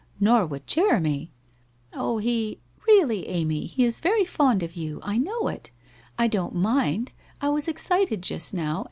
Xor 0.19 0.49
would 0.49 0.65
Jeremy/' 0.65 1.31
Oh, 1.93 2.17
he 2.17 2.59
''Really, 2.87 3.27
Amy, 3.27 3.67
he 3.67 3.83
IS 3.83 3.99
very 3.99 4.25
fond 4.25 4.63
of 4.63 4.73
you. 4.75 4.99
I 5.03 5.19
know 5.19 5.47
it. 5.47 5.69
I 6.17 6.27
don't 6.27 6.55
mind. 6.55 7.11
I 7.39 7.49
was 7.49 7.67
excited 7.67 8.23
just 8.23 8.51
now. 8.51 8.79